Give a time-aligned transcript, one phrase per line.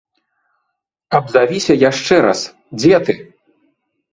[1.17, 2.41] Абзавіся яшчэ раз,
[2.81, 3.13] дзе ты?